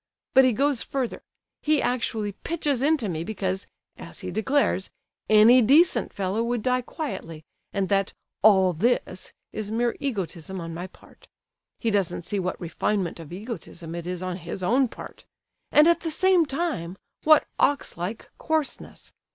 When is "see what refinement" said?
12.23-13.19